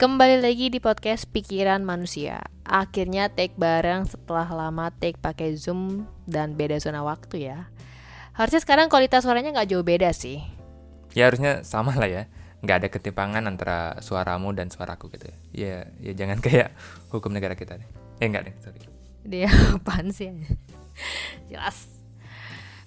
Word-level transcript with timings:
Kembali 0.00 0.40
lagi 0.40 0.72
di 0.72 0.80
podcast 0.80 1.28
Pikiran 1.28 1.84
Manusia. 1.84 2.40
Akhirnya 2.64 3.28
take 3.28 3.52
bareng 3.60 4.08
setelah 4.08 4.48
lama 4.48 4.88
take 4.96 5.20
pakai 5.20 5.52
Zoom 5.60 6.08
dan 6.24 6.56
beda 6.56 6.80
zona 6.80 7.04
waktu 7.04 7.52
ya. 7.52 7.68
Harusnya 8.32 8.64
sekarang 8.64 8.88
kualitas 8.88 9.28
suaranya 9.28 9.52
nggak 9.52 9.68
jauh 9.68 9.84
beda 9.84 10.08
sih. 10.16 10.40
Ya 11.12 11.28
harusnya 11.28 11.68
sama 11.68 11.92
lah 12.00 12.08
ya. 12.08 12.32
Nggak 12.64 12.76
ada 12.80 12.88
ketimpangan 12.88 13.44
antara 13.44 14.00
suaramu 14.00 14.56
dan 14.56 14.72
suaraku 14.72 15.12
gitu 15.12 15.28
ya. 15.28 15.36
Ya, 15.52 15.76
ya 16.00 16.12
jangan 16.16 16.40
kayak 16.48 16.72
hukum 17.12 17.36
negara 17.36 17.52
kita 17.52 17.76
deh. 17.76 17.88
Eh 18.24 18.26
enggak 18.32 18.48
deh, 18.48 18.54
sorry. 18.64 18.80
Dia 19.28 19.52
apaan 19.76 20.16
sih? 20.16 20.32
Jelas. 21.52 21.92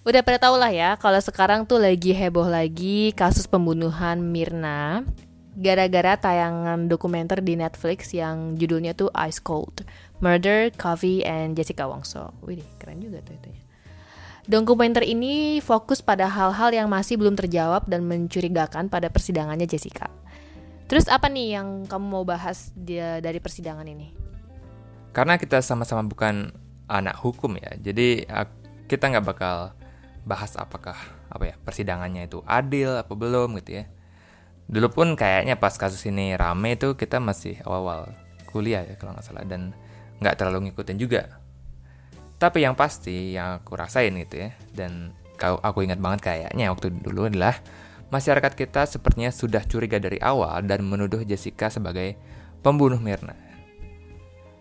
Udah 0.02 0.26
pada 0.26 0.42
tau 0.42 0.58
lah 0.58 0.74
ya, 0.74 0.98
kalau 0.98 1.22
sekarang 1.22 1.70
tuh 1.70 1.78
lagi 1.78 2.10
heboh 2.10 2.50
lagi 2.50 3.14
kasus 3.14 3.46
pembunuhan 3.46 4.18
Mirna 4.18 5.06
gara-gara 5.54 6.18
tayangan 6.18 6.90
dokumenter 6.90 7.42
di 7.42 7.54
Netflix 7.54 8.10
yang 8.14 8.58
judulnya 8.58 8.98
tuh 8.98 9.14
Ice 9.30 9.38
Cold, 9.38 9.86
Murder, 10.18 10.74
Coffee, 10.74 11.22
and 11.22 11.54
Jessica 11.54 11.86
Wongso. 11.86 12.34
Wih, 12.42 12.66
keren 12.82 13.02
juga 13.02 13.22
tuh 13.22 13.38
itu 13.38 13.50
ya. 13.54 13.62
Dokumenter 14.44 15.08
ini 15.08 15.64
fokus 15.64 16.04
pada 16.04 16.28
hal-hal 16.28 16.76
yang 16.76 16.92
masih 16.92 17.16
belum 17.16 17.40
terjawab 17.40 17.88
dan 17.88 18.04
mencurigakan 18.04 18.92
pada 18.92 19.08
persidangannya 19.08 19.70
Jessica. 19.70 20.12
Terus 20.92 21.08
apa 21.08 21.32
nih 21.32 21.56
yang 21.62 21.88
kamu 21.88 22.06
mau 22.12 22.28
bahas 22.28 22.76
dia 22.76 23.24
dari 23.24 23.40
persidangan 23.40 23.88
ini? 23.88 24.12
Karena 25.16 25.40
kita 25.40 25.64
sama-sama 25.64 26.04
bukan 26.04 26.52
anak 26.92 27.16
hukum 27.24 27.56
ya, 27.56 27.72
jadi 27.80 28.28
kita 28.92 29.16
nggak 29.16 29.26
bakal 29.26 29.72
bahas 30.28 30.60
apakah 30.60 30.96
apa 31.32 31.44
ya 31.52 31.56
persidangannya 31.64 32.28
itu 32.28 32.44
adil 32.48 33.00
apa 33.00 33.12
belum 33.12 33.60
gitu 33.60 33.84
ya 33.84 33.86
dulu 34.70 34.88
pun 34.92 35.08
kayaknya 35.20 35.60
pas 35.60 35.76
kasus 35.76 36.04
ini 36.08 36.34
rame 36.40 36.80
itu 36.80 36.96
kita 36.96 37.20
masih 37.20 37.60
awal-awal 37.68 38.10
kuliah 38.50 38.86
ya 38.86 38.96
kalau 38.96 39.18
nggak 39.18 39.26
salah. 39.26 39.44
Dan 39.44 39.74
nggak 40.24 40.40
terlalu 40.40 40.70
ngikutin 40.70 40.98
juga. 41.02 41.42
Tapi 42.38 42.64
yang 42.64 42.76
pasti 42.76 43.36
yang 43.36 43.64
aku 43.64 43.76
rasain 43.80 44.12
gitu 44.20 44.36
ya 44.48 44.52
dan 44.76 45.16
kau 45.40 45.60
aku 45.64 45.84
ingat 45.88 46.00
banget 46.00 46.20
kayaknya 46.24 46.72
waktu 46.72 46.92
dulu 46.92 47.32
adalah 47.32 47.56
masyarakat 48.12 48.54
kita 48.54 48.86
sepertinya 48.86 49.32
sudah 49.32 49.64
curiga 49.66 49.98
dari 49.98 50.20
awal 50.20 50.62
dan 50.68 50.86
menuduh 50.86 51.24
Jessica 51.24 51.72
sebagai 51.72 52.20
pembunuh 52.60 53.00
Mirna. 53.00 53.36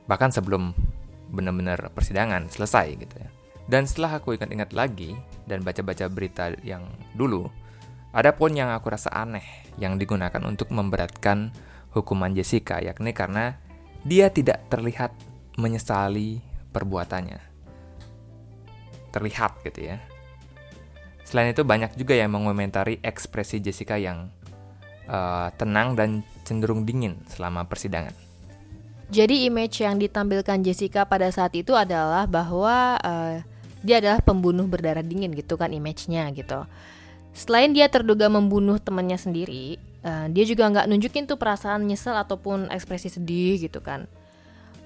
Bahkan 0.06 0.30
sebelum 0.30 0.74
benar-benar 1.32 1.90
persidangan 1.90 2.48
selesai 2.50 2.86
gitu 2.96 3.16
ya. 3.18 3.28
Dan 3.66 3.86
setelah 3.86 4.18
aku 4.18 4.34
ingat-ingat 4.34 4.74
lagi 4.74 5.14
dan 5.46 5.62
baca-baca 5.62 6.10
berita 6.10 6.50
yang 6.66 6.82
dulu 7.14 7.46
ada 8.12 8.36
pun 8.36 8.52
yang 8.52 8.68
aku 8.68 8.92
rasa 8.92 9.08
aneh 9.08 9.44
yang 9.80 9.96
digunakan 9.96 10.40
untuk 10.44 10.68
memberatkan 10.68 11.48
hukuman 11.96 12.32
Jessica, 12.36 12.80
yakni 12.80 13.16
karena 13.16 13.56
dia 14.04 14.28
tidak 14.28 14.68
terlihat 14.68 15.16
menyesali 15.56 16.44
perbuatannya. 16.72 17.40
Terlihat 19.12 19.64
gitu 19.64 19.80
ya. 19.92 19.96
Selain 21.24 21.52
itu 21.52 21.64
banyak 21.64 21.96
juga 21.96 22.12
yang 22.12 22.36
mengomentari 22.36 23.00
ekspresi 23.00 23.64
Jessica 23.64 23.96
yang 23.96 24.28
uh, 25.08 25.48
tenang 25.56 25.96
dan 25.96 26.20
cenderung 26.44 26.84
dingin 26.84 27.16
selama 27.32 27.64
persidangan. 27.64 28.12
Jadi 29.12 29.44
image 29.48 29.84
yang 29.84 30.00
ditampilkan 30.00 30.64
Jessica 30.64 31.04
pada 31.04 31.28
saat 31.28 31.52
itu 31.52 31.76
adalah 31.76 32.24
bahwa 32.24 32.96
uh, 33.00 33.44
dia 33.84 34.00
adalah 34.00 34.24
pembunuh 34.24 34.64
berdarah 34.64 35.04
dingin 35.04 35.36
gitu 35.36 35.60
kan 35.60 35.68
image-nya 35.68 36.32
gitu. 36.32 36.64
Selain 37.32 37.72
dia 37.72 37.88
terduga 37.88 38.28
membunuh 38.28 38.76
temannya 38.76 39.16
sendiri, 39.16 39.80
uh, 40.04 40.28
dia 40.28 40.44
juga 40.44 40.68
nggak 40.68 40.86
nunjukin 40.88 41.24
tuh 41.24 41.40
perasaan 41.40 41.88
nyesel 41.88 42.12
ataupun 42.12 42.68
ekspresi 42.68 43.08
sedih 43.08 43.56
gitu 43.56 43.80
kan. 43.80 44.04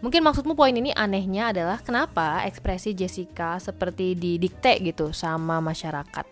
Mungkin 0.04 0.22
maksudmu 0.22 0.54
poin 0.54 0.76
ini 0.76 0.92
anehnya 0.92 1.50
adalah 1.50 1.82
kenapa 1.82 2.44
ekspresi 2.44 2.92
Jessica 2.92 3.56
seperti 3.58 4.14
didikte 4.14 4.78
gitu 4.84 5.10
sama 5.10 5.58
masyarakat. 5.58 6.26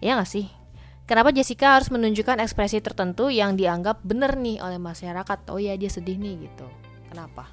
Ya 0.00 0.16
nggak 0.16 0.30
sih? 0.30 0.46
Kenapa 1.06 1.30
Jessica 1.30 1.78
harus 1.78 1.90
menunjukkan 1.90 2.42
ekspresi 2.42 2.82
tertentu 2.82 3.30
yang 3.30 3.54
dianggap 3.54 4.02
bener 4.02 4.34
nih 4.34 4.58
oleh 4.58 4.78
masyarakat? 4.78 5.38
Oh 5.50 5.58
ya 5.58 5.78
dia 5.78 5.90
sedih 5.90 6.18
nih 6.18 6.50
gitu. 6.50 6.66
Kenapa? 7.10 7.50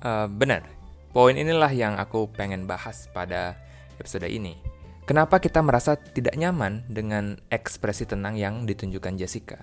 Uh, 0.00 0.28
benar. 0.28 0.64
Poin 1.12 1.36
inilah 1.36 1.72
yang 1.72 1.96
aku 1.96 2.28
pengen 2.32 2.64
bahas 2.64 3.08
pada 3.12 3.56
episode 4.00 4.28
ini. 4.28 4.69
Kenapa 5.10 5.42
kita 5.42 5.58
merasa 5.58 5.98
tidak 5.98 6.38
nyaman 6.38 6.86
dengan 6.86 7.34
ekspresi 7.50 8.06
tenang 8.06 8.38
yang 8.38 8.62
ditunjukkan 8.62 9.18
Jessica? 9.18 9.58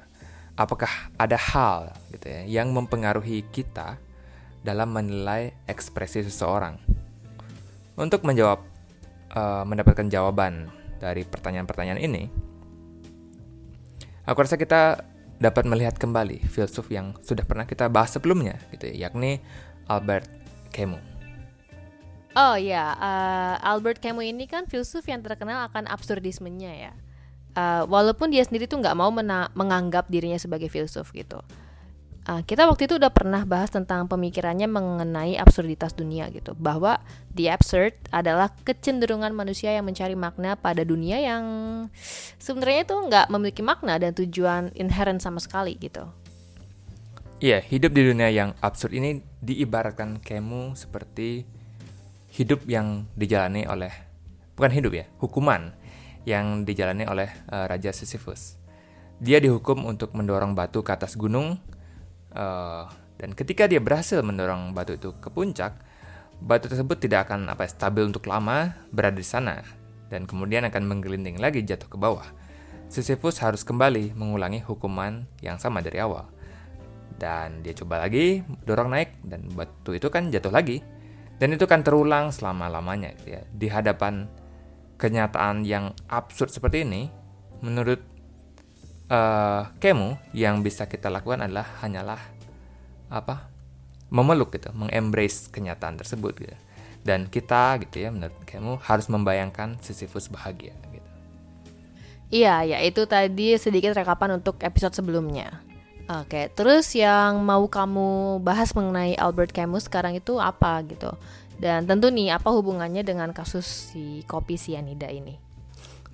Apakah 0.60 1.08
ada 1.16 1.40
hal 1.40 1.96
gitu 2.12 2.28
ya 2.28 2.44
yang 2.60 2.76
mempengaruhi 2.76 3.48
kita 3.48 3.96
dalam 4.60 4.92
menilai 4.92 5.56
ekspresi 5.64 6.28
seseorang? 6.28 6.76
Untuk 7.96 8.28
menjawab 8.28 8.60
uh, 9.40 9.64
mendapatkan 9.64 10.12
jawaban 10.12 10.68
dari 11.00 11.24
pertanyaan-pertanyaan 11.24 12.04
ini, 12.04 12.28
aku 14.28 14.44
rasa 14.44 14.60
kita 14.60 15.00
dapat 15.40 15.64
melihat 15.64 15.96
kembali 15.96 16.44
filsuf 16.44 16.92
yang 16.92 17.16
sudah 17.24 17.48
pernah 17.48 17.64
kita 17.64 17.88
bahas 17.88 18.12
sebelumnya 18.12 18.60
gitu 18.76 18.92
ya, 18.92 19.08
yakni 19.08 19.40
Albert 19.88 20.28
Camus. 20.76 21.17
Oh 22.38 22.54
ya, 22.54 22.94
uh, 22.94 23.58
Albert 23.66 23.98
Camus 23.98 24.30
ini 24.30 24.46
kan 24.46 24.70
filsuf 24.70 25.10
yang 25.10 25.26
terkenal 25.26 25.66
akan 25.74 25.90
absurdismenya 25.90 26.70
ya. 26.70 26.94
Uh, 27.58 27.82
walaupun 27.90 28.30
dia 28.30 28.46
sendiri 28.46 28.70
tuh 28.70 28.78
nggak 28.78 28.94
mau 28.94 29.10
menganggap 29.58 30.06
dirinya 30.06 30.38
sebagai 30.38 30.70
filsuf 30.70 31.10
gitu. 31.18 31.42
Uh, 32.30 32.46
kita 32.46 32.70
waktu 32.70 32.86
itu 32.86 33.02
udah 33.02 33.10
pernah 33.10 33.42
bahas 33.42 33.74
tentang 33.74 34.06
pemikirannya 34.06 34.70
mengenai 34.70 35.34
absurditas 35.42 35.98
dunia 35.98 36.30
gitu, 36.30 36.54
bahwa 36.54 37.02
the 37.34 37.50
absurd 37.50 37.98
adalah 38.14 38.54
kecenderungan 38.62 39.34
manusia 39.34 39.74
yang 39.74 39.90
mencari 39.90 40.14
makna 40.14 40.54
pada 40.54 40.86
dunia 40.86 41.18
yang 41.18 41.44
sebenarnya 42.38 42.86
itu 42.86 42.96
nggak 43.02 43.34
memiliki 43.34 43.66
makna 43.66 43.98
dan 43.98 44.14
tujuan 44.14 44.70
inherent 44.78 45.26
sama 45.26 45.42
sekali 45.42 45.74
gitu. 45.82 46.06
Iya, 47.42 47.66
hidup 47.66 47.98
di 47.98 48.14
dunia 48.14 48.30
yang 48.30 48.54
absurd 48.62 48.94
ini 48.94 49.26
diibaratkan 49.42 50.22
Camus 50.22 50.86
seperti 50.86 51.57
hidup 52.38 52.70
yang 52.70 53.10
dijalani 53.18 53.66
oleh 53.66 53.90
bukan 54.54 54.70
hidup 54.70 54.94
ya, 54.94 55.06
hukuman 55.18 55.74
yang 56.30 56.62
dijalani 56.70 57.10
oleh 57.10 57.34
uh, 57.50 57.66
Raja 57.66 57.90
Sisyphus. 57.90 58.62
Dia 59.18 59.42
dihukum 59.42 59.90
untuk 59.90 60.14
mendorong 60.14 60.54
batu 60.54 60.86
ke 60.86 60.94
atas 60.94 61.18
gunung 61.18 61.58
uh, 62.38 62.86
dan 63.18 63.34
ketika 63.34 63.66
dia 63.66 63.82
berhasil 63.82 64.22
mendorong 64.22 64.78
batu 64.78 64.94
itu 64.94 65.18
ke 65.18 65.34
puncak, 65.34 65.82
batu 66.38 66.70
tersebut 66.70 67.02
tidak 67.02 67.26
akan 67.26 67.50
apa 67.50 67.66
stabil 67.66 68.06
untuk 68.06 68.30
lama 68.30 68.78
berada 68.94 69.18
di 69.18 69.26
sana 69.26 69.66
dan 70.14 70.30
kemudian 70.30 70.62
akan 70.70 70.86
menggelinding 70.86 71.42
lagi 71.42 71.66
jatuh 71.66 71.90
ke 71.90 71.98
bawah. 71.98 72.26
Sisyphus 72.88 73.42
harus 73.42 73.66
kembali 73.66 74.14
mengulangi 74.14 74.64
hukuman 74.64 75.26
yang 75.44 75.58
sama 75.58 75.84
dari 75.84 76.00
awal. 76.00 76.30
Dan 77.18 77.66
dia 77.66 77.74
coba 77.74 78.06
lagi 78.06 78.46
dorong 78.64 78.94
naik 78.94 79.26
dan 79.26 79.50
batu 79.52 79.98
itu 79.98 80.08
kan 80.14 80.30
jatuh 80.30 80.54
lagi 80.54 80.86
dan 81.38 81.54
itu 81.54 81.66
kan 81.70 81.86
terulang 81.86 82.34
selama-lamanya 82.34 83.14
gitu 83.22 83.38
ya. 83.38 83.42
Di 83.54 83.70
hadapan 83.70 84.26
kenyataan 84.98 85.62
yang 85.62 85.94
absurd 86.10 86.50
seperti 86.50 86.82
ini, 86.82 87.10
menurut 87.62 88.02
uh, 89.14 89.70
Kemu 89.78 90.18
yang 90.34 90.66
bisa 90.66 90.90
kita 90.90 91.14
lakukan 91.14 91.46
adalah 91.46 91.66
hanyalah 91.86 92.22
apa? 93.14 93.58
memeluk 94.08 94.56
gitu, 94.56 94.72
mengembrace 94.72 95.52
kenyataan 95.52 96.00
tersebut 96.00 96.32
gitu. 96.40 96.56
Dan 97.04 97.28
kita 97.28 97.76
gitu 97.84 98.08
ya 98.08 98.10
menurut 98.12 98.36
Kemu 98.48 98.80
harus 98.80 99.12
membayangkan 99.12 99.80
Sisyphus 99.84 100.32
bahagia 100.32 100.72
gitu. 100.96 101.08
Iya, 102.28 102.64
ya 102.64 102.78
itu 102.84 103.04
tadi 103.04 103.56
sedikit 103.60 103.96
rekapan 103.96 104.40
untuk 104.40 104.60
episode 104.64 104.96
sebelumnya. 104.96 105.60
Oke, 106.08 106.48
terus 106.56 106.96
yang 106.96 107.44
mau 107.44 107.68
kamu 107.68 108.40
bahas 108.40 108.72
mengenai 108.72 109.20
Albert 109.20 109.52
Camus 109.52 109.92
sekarang 109.92 110.16
itu 110.16 110.40
apa 110.40 110.80
gitu? 110.88 111.12
Dan 111.60 111.84
tentu 111.84 112.08
nih, 112.08 112.32
apa 112.32 112.48
hubungannya 112.48 113.04
dengan 113.04 113.36
kasus 113.36 113.92
si 113.92 114.24
kopi 114.24 114.56
sianida 114.56 115.12
ini? 115.12 115.36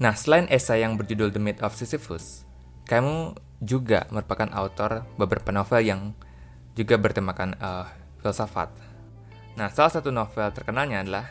Nah, 0.01 0.17
selain 0.17 0.49
esai 0.49 0.81
yang 0.81 0.97
berjudul 0.97 1.29
The 1.29 1.37
Myth 1.37 1.61
of 1.61 1.77
Sisyphus, 1.77 2.41
Camus 2.89 3.37
juga 3.61 4.09
merupakan 4.09 4.49
autor 4.57 5.05
beberapa 5.13 5.53
novel 5.53 5.85
yang 5.85 6.17
juga 6.73 6.97
bertemakan 6.97 7.53
uh, 7.61 7.85
filsafat. 8.25 8.73
Nah, 9.61 9.69
salah 9.69 9.93
satu 9.93 10.09
novel 10.09 10.49
terkenalnya 10.57 11.05
adalah 11.05 11.25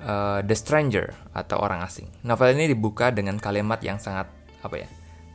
uh, 0.00 0.40
The 0.40 0.56
Stranger 0.56 1.12
atau 1.36 1.60
Orang 1.60 1.84
Asing. 1.84 2.08
Novel 2.24 2.56
ini 2.56 2.72
dibuka 2.72 3.12
dengan 3.12 3.36
kalimat 3.36 3.84
yang 3.84 4.00
sangat 4.00 4.24
apa 4.64 4.80
ya, 4.80 4.88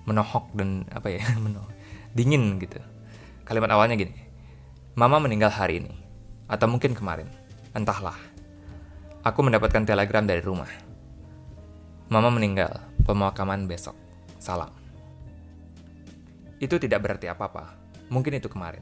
menohok 0.09 0.49
dan 0.57 0.89
apa 0.89 1.13
ya, 1.13 1.21
menohok 1.45 1.77
dingin 2.13 2.57
gitu. 2.61 2.79
Kalimat 3.45 3.73
awalnya 3.73 3.97
gini, 3.97 4.13
Mama 4.93 5.21
meninggal 5.21 5.53
hari 5.53 5.79
ini, 5.79 5.93
atau 6.51 6.67
mungkin 6.67 6.91
kemarin, 6.91 7.29
entahlah. 7.71 8.17
Aku 9.23 9.39
mendapatkan 9.45 9.87
telegram 9.87 10.27
dari 10.27 10.43
rumah. 10.43 10.69
Mama 12.09 12.33
meninggal, 12.33 12.83
pemakaman 13.05 13.69
besok. 13.69 13.95
Salam. 14.39 14.71
Itu 16.59 16.79
tidak 16.79 17.03
berarti 17.05 17.27
apa-apa. 17.31 17.77
mungkin 18.09 18.41
itu 18.41 18.49
kemarin. 18.49 18.81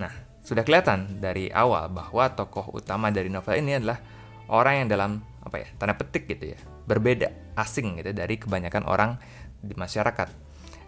Nah, 0.00 0.08
sudah 0.40 0.64
kelihatan 0.64 1.20
dari 1.20 1.52
awal 1.52 1.92
bahwa 1.92 2.32
tokoh 2.32 2.72
utama 2.72 3.12
dari 3.12 3.28
novel 3.28 3.60
ini 3.60 3.76
adalah 3.76 4.00
orang 4.48 4.84
yang 4.84 4.88
dalam 4.88 5.10
apa 5.44 5.60
ya 5.60 5.68
tanda 5.76 5.94
petik 5.94 6.30
gitu 6.30 6.54
ya 6.54 6.58
berbeda 6.86 7.54
asing 7.58 7.98
gitu 7.98 8.10
dari 8.16 8.40
kebanyakan 8.40 8.88
orang 8.88 9.20
di 9.62 9.76
masyarakat. 9.76 10.28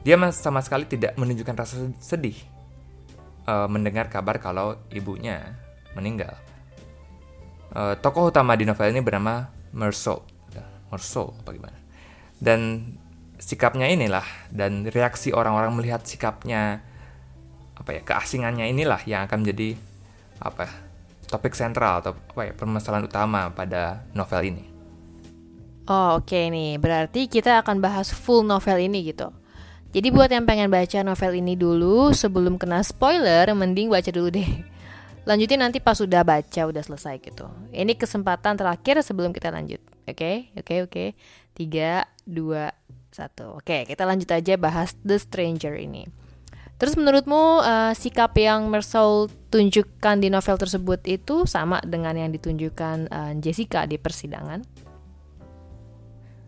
Dia 0.05 0.21
sama 0.37 0.61
sekali 0.61 0.85
tidak 0.85 1.17
menunjukkan 1.17 1.57
rasa 1.57 1.77
sedih 1.97 2.37
uh, 3.49 3.65
mendengar 3.65 4.13
kabar 4.13 4.37
kalau 4.37 4.77
ibunya 4.93 5.57
meninggal. 5.97 6.37
Uh, 7.75 7.97
tokoh 7.99 8.29
utama 8.29 8.55
di 8.55 8.69
novel 8.69 8.93
ini 8.93 9.01
bernama 9.01 9.49
Mersault, 9.75 10.23
Mersault 10.93 11.35
apa 11.43 11.51
gimana? 11.57 11.79
Dan 12.39 12.93
sikapnya 13.41 13.91
inilah 13.91 14.25
dan 14.53 14.87
reaksi 14.87 15.35
orang-orang 15.35 15.75
melihat 15.75 16.07
sikapnya 16.07 16.85
apa 17.75 17.91
ya 17.91 18.03
keasingannya 18.07 18.71
inilah 18.71 19.03
yang 19.09 19.27
akan 19.27 19.43
menjadi 19.43 19.75
apa 20.39 20.71
topik 21.27 21.59
sentral 21.59 21.99
atau 21.99 22.13
apa 22.15 22.43
ya 22.47 22.53
permasalahan 22.55 23.09
utama 23.09 23.51
pada 23.51 24.07
novel 24.15 24.43
ini. 24.55 24.65
Oh 25.85 26.21
oke 26.21 26.31
okay 26.31 26.49
nih, 26.49 26.79
berarti 26.81 27.27
kita 27.27 27.61
akan 27.61 27.83
bahas 27.83 28.15
full 28.15 28.47
novel 28.47 28.79
ini 28.79 29.11
gitu. 29.11 29.29
Jadi 29.95 30.11
buat 30.11 30.27
yang 30.27 30.43
pengen 30.43 30.75
baca 30.75 31.07
novel 31.07 31.39
ini 31.39 31.55
dulu 31.55 32.11
sebelum 32.11 32.59
kena 32.59 32.83
spoiler, 32.83 33.47
mending 33.55 33.87
baca 33.87 34.11
dulu 34.11 34.27
deh. 34.27 34.67
Lanjutin 35.23 35.63
nanti 35.63 35.79
pas 35.79 35.95
sudah 35.95 36.27
baca, 36.27 36.67
udah 36.67 36.83
selesai 36.83 37.23
gitu. 37.23 37.47
Ini 37.71 37.95
kesempatan 37.95 38.59
terakhir 38.59 38.99
sebelum 39.07 39.31
kita 39.31 39.55
lanjut. 39.55 39.79
Oke, 40.03 40.19
okay? 40.19 40.37
oke, 40.59 40.67
okay, 40.67 40.79
oke. 40.83 40.91
Okay. 40.91 41.09
Tiga, 41.55 42.11
dua, 42.27 42.75
satu. 43.15 43.63
Oke, 43.63 43.87
kita 43.87 44.03
lanjut 44.03 44.27
aja 44.35 44.59
bahas 44.59 44.99
The 45.07 45.15
Stranger 45.15 45.79
ini. 45.79 46.11
Terus 46.75 46.99
menurutmu 46.99 47.63
uh, 47.63 47.95
sikap 47.95 48.35
yang 48.35 48.67
Mersol 48.67 49.31
tunjukkan 49.55 50.19
di 50.19 50.27
novel 50.27 50.59
tersebut 50.59 51.07
itu 51.07 51.47
sama 51.47 51.79
dengan 51.87 52.19
yang 52.19 52.35
ditunjukkan 52.35 52.97
uh, 53.15 53.33
Jessica 53.39 53.87
di 53.87 53.95
persidangan? 53.95 54.74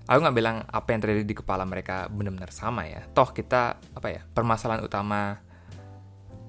Aku 0.06 0.22
nggak 0.22 0.36
bilang 0.38 0.62
apa 0.70 0.94
yang 0.94 1.00
terjadi 1.02 1.26
di 1.26 1.34
kepala 1.34 1.66
mereka 1.66 2.06
benar-benar 2.06 2.54
sama 2.54 2.86
ya. 2.86 3.02
Toh 3.10 3.34
kita 3.34 3.82
apa 3.94 4.08
ya 4.10 4.22
permasalahan 4.22 4.86
utama 4.86 5.42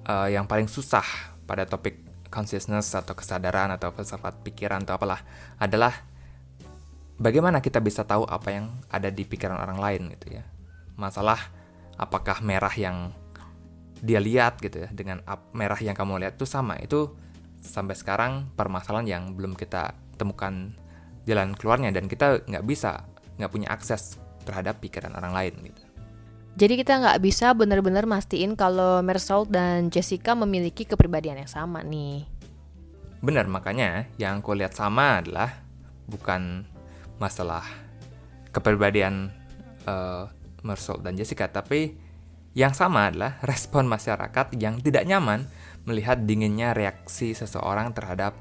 uh, 0.06 0.30
yang 0.30 0.46
paling 0.46 0.70
susah 0.70 1.04
pada 1.42 1.66
topik 1.66 1.98
consciousness 2.30 2.94
atau 2.94 3.18
kesadaran 3.18 3.74
atau 3.74 3.90
filsafat 3.90 4.46
pikiran 4.46 4.86
atau 4.86 4.94
apalah 4.94 5.26
adalah 5.58 5.90
bagaimana 7.18 7.58
kita 7.58 7.82
bisa 7.82 8.06
tahu 8.06 8.22
apa 8.30 8.48
yang 8.54 8.66
ada 8.94 9.10
di 9.10 9.26
pikiran 9.26 9.58
orang 9.58 9.82
lain 9.82 10.02
gitu 10.14 10.38
ya. 10.38 10.46
Masalah 10.94 11.50
apakah 11.98 12.38
merah 12.46 12.72
yang 12.78 13.10
dia 13.98 14.22
lihat 14.22 14.62
gitu 14.62 14.86
ya 14.86 14.88
dengan 14.94 15.18
merah 15.50 15.78
yang 15.82 15.98
kamu 15.98 16.22
lihat 16.22 16.38
itu 16.38 16.46
sama 16.46 16.78
itu 16.78 17.10
sampai 17.58 17.98
sekarang 17.98 18.46
permasalahan 18.54 19.06
yang 19.10 19.22
belum 19.34 19.58
kita 19.58 19.98
temukan 20.14 20.78
jalan 21.26 21.58
keluarnya 21.58 21.90
dan 21.90 22.06
kita 22.06 22.46
nggak 22.46 22.62
bisa 22.62 23.10
nggak 23.38 23.50
punya 23.50 23.68
akses 23.70 24.18
terhadap 24.44 24.82
pikiran 24.82 25.14
orang 25.14 25.32
lain 25.32 25.54
gitu. 25.70 25.82
Jadi 26.58 26.74
kita 26.74 26.98
nggak 26.98 27.18
bisa 27.22 27.54
benar-benar 27.54 28.02
mastiin 28.02 28.58
kalau 28.58 28.98
Mersol 28.98 29.46
dan 29.46 29.94
Jessica 29.94 30.34
memiliki 30.34 30.82
kepribadian 30.82 31.38
yang 31.38 31.50
sama 31.50 31.86
nih. 31.86 32.26
Benar, 33.22 33.46
makanya 33.46 34.10
yang 34.18 34.42
aku 34.42 34.58
lihat 34.58 34.74
sama 34.74 35.22
adalah 35.22 35.54
bukan 36.10 36.66
masalah 37.22 37.62
kepribadian 38.50 39.30
uh, 39.86 40.26
Mersol 40.66 40.98
dan 40.98 41.14
Jessica, 41.14 41.46
tapi 41.46 41.94
yang 42.58 42.74
sama 42.74 43.06
adalah 43.06 43.38
respon 43.46 43.86
masyarakat 43.86 44.58
yang 44.58 44.82
tidak 44.82 45.06
nyaman 45.06 45.46
melihat 45.86 46.18
dinginnya 46.18 46.74
reaksi 46.74 47.38
seseorang 47.38 47.94
terhadap 47.94 48.34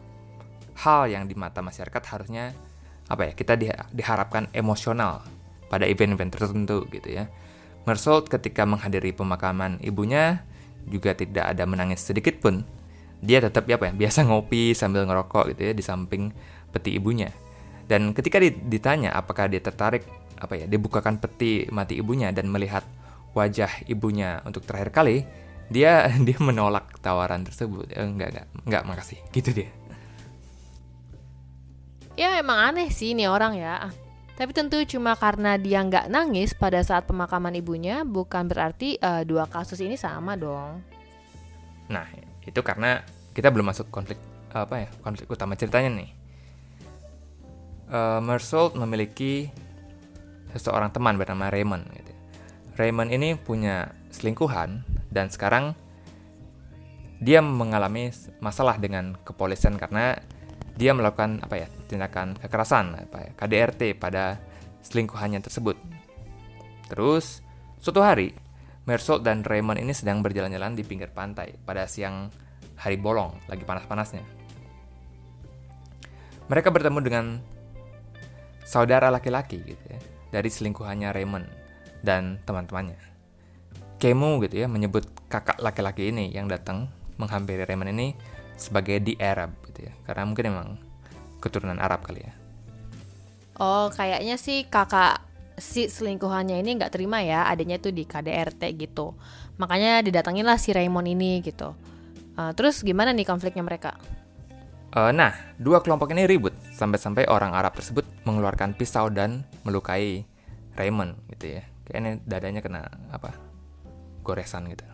hal 0.82 1.06
yang 1.06 1.30
di 1.30 1.38
mata 1.38 1.62
masyarakat 1.62 2.02
harusnya 2.10 2.58
apa 3.08 3.32
ya 3.32 3.34
kita 3.36 3.56
di, 3.56 3.72
diharapkan 3.96 4.52
emosional 4.52 5.24
pada 5.68 5.88
event-event 5.88 6.32
tertentu 6.32 6.88
gitu 6.92 7.10
ya. 7.12 7.28
Mersault 7.88 8.28
ketika 8.28 8.68
menghadiri 8.68 9.16
pemakaman 9.16 9.80
ibunya 9.80 10.44
juga 10.88 11.16
tidak 11.16 11.56
ada 11.56 11.64
menangis 11.64 12.04
sedikit 12.04 12.40
pun. 12.40 12.64
Dia 13.24 13.42
tetap 13.42 13.66
ya 13.66 13.80
apa 13.80 13.90
ya 13.90 13.94
biasa 13.96 14.28
ngopi 14.28 14.76
sambil 14.76 15.08
ngerokok 15.08 15.56
gitu 15.56 15.72
ya 15.72 15.74
di 15.74 15.84
samping 15.84 16.32
peti 16.72 17.00
ibunya. 17.00 17.32
Dan 17.88 18.12
ketika 18.12 18.44
ditanya 18.44 19.16
apakah 19.16 19.48
dia 19.48 19.64
tertarik 19.64 20.04
apa 20.38 20.54
ya 20.54 20.66
dibukakan 20.68 21.18
peti 21.18 21.66
mati 21.72 21.98
ibunya 21.98 22.30
dan 22.36 22.52
melihat 22.52 22.84
wajah 23.32 23.88
ibunya 23.88 24.44
untuk 24.44 24.68
terakhir 24.68 24.92
kali, 24.92 25.24
dia 25.72 26.12
dia 26.28 26.38
menolak 26.44 27.00
tawaran 27.00 27.48
tersebut. 27.48 27.88
Eh, 27.96 28.04
enggak, 28.04 28.36
enggak, 28.36 28.48
enggak, 28.68 28.84
makasih. 28.84 29.20
Gitu 29.32 29.64
dia. 29.64 29.70
Ya 32.18 32.42
emang 32.42 32.58
aneh 32.74 32.90
sih 32.90 33.14
ini 33.14 33.30
orang 33.30 33.54
ya. 33.56 33.94
Tapi 34.34 34.50
tentu 34.54 34.82
cuma 34.90 35.14
karena 35.14 35.58
dia 35.58 35.86
nggak 35.86 36.10
nangis 36.10 36.58
pada 36.58 36.82
saat 36.82 37.06
pemakaman 37.06 37.54
ibunya, 37.58 38.02
bukan 38.02 38.50
berarti 38.50 38.98
uh, 39.02 39.22
dua 39.22 39.46
kasus 39.46 39.78
ini 39.82 39.98
sama 39.98 40.34
dong. 40.34 40.82
Nah, 41.90 42.06
itu 42.42 42.58
karena 42.66 43.06
kita 43.38 43.54
belum 43.54 43.70
masuk 43.70 43.94
konflik 43.94 44.18
apa 44.50 44.86
ya 44.86 44.90
konflik 45.06 45.30
utama 45.30 45.54
ceritanya 45.54 46.02
nih. 46.02 46.10
Uh, 47.88 48.20
Mersault 48.20 48.74
memiliki 48.74 49.54
seseorang 50.58 50.90
teman 50.90 51.22
bernama 51.22 51.54
Raymond. 51.54 51.86
Gitu 51.94 52.14
Raymond 52.78 53.10
ini 53.10 53.34
punya 53.34 53.94
selingkuhan 54.14 54.86
dan 55.10 55.34
sekarang 55.34 55.74
dia 57.18 57.42
mengalami 57.42 58.14
masalah 58.38 58.78
dengan 58.78 59.18
kepolisian 59.26 59.82
karena 59.82 60.22
dia 60.78 60.94
melakukan 60.94 61.42
apa 61.42 61.66
ya 61.66 61.68
tindakan 61.90 62.38
kekerasan 62.38 62.94
apa 63.10 63.18
ya 63.26 63.32
KDRT 63.34 63.98
pada 63.98 64.38
selingkuhannya 64.86 65.42
tersebut. 65.42 65.76
Terus 66.88 67.42
suatu 67.82 68.06
hari 68.06 68.32
Mersault 68.88 69.26
dan 69.26 69.44
Raymond 69.44 69.84
ini 69.84 69.92
sedang 69.92 70.24
berjalan-jalan 70.24 70.78
di 70.78 70.86
pinggir 70.88 71.12
pantai 71.12 71.58
pada 71.60 71.90
siang 71.90 72.32
hari 72.80 72.96
bolong 72.96 73.36
lagi 73.52 73.68
panas-panasnya. 73.68 74.24
Mereka 76.48 76.72
bertemu 76.72 77.00
dengan 77.04 77.26
saudara 78.64 79.12
laki-laki 79.12 79.60
gitu 79.66 79.86
ya 79.92 80.00
dari 80.32 80.48
selingkuhannya 80.48 81.12
Raymond 81.12 81.48
dan 82.00 82.40
teman-temannya. 82.48 82.96
Kemu 83.98 84.40
gitu 84.46 84.62
ya 84.64 84.72
menyebut 84.72 85.04
kakak 85.28 85.60
laki-laki 85.60 86.14
ini 86.14 86.32
yang 86.32 86.48
datang 86.48 86.88
menghampiri 87.20 87.68
Raymond 87.68 87.92
ini 87.92 88.16
sebagai 88.56 89.04
di 89.04 89.20
Arab 89.20 89.52
gitu 89.78 89.86
ya. 89.86 89.94
Karena 90.10 90.26
mungkin 90.26 90.50
emang 90.50 90.70
keturunan 91.38 91.78
Arab 91.78 92.02
kali 92.02 92.26
ya. 92.26 92.34
Oh, 93.62 93.94
kayaknya 93.94 94.42
sih 94.42 94.66
kakak 94.66 95.22
si 95.58 95.90
selingkuhannya 95.90 96.62
ini 96.62 96.78
nggak 96.78 96.94
terima 96.94 97.22
ya 97.22 97.46
adanya 97.46 97.78
tuh 97.78 97.94
di 97.94 98.10
KDRT 98.10 98.74
gitu. 98.78 99.14
Makanya 99.62 100.02
didatanginlah 100.02 100.58
si 100.58 100.74
Raymond 100.74 101.06
ini 101.06 101.46
gitu. 101.46 101.78
Uh, 102.38 102.54
terus 102.54 102.82
gimana 102.82 103.14
nih 103.14 103.26
konfliknya 103.26 103.66
mereka? 103.66 103.98
Uh, 104.94 105.14
nah, 105.14 105.34
dua 105.58 105.82
kelompok 105.82 106.14
ini 106.14 106.26
ribut 106.26 106.54
sampai-sampai 106.74 107.30
orang 107.30 107.54
Arab 107.54 107.78
tersebut 107.78 108.06
mengeluarkan 108.26 108.74
pisau 108.78 109.10
dan 109.14 109.46
melukai 109.66 110.26
Raymond 110.78 111.18
gitu 111.34 111.58
ya 111.58 111.66
kayaknya 111.90 112.22
dadanya 112.28 112.62
kena 112.62 112.82
apa 113.10 113.34
goresan 114.22 114.70
gitu 114.70 114.86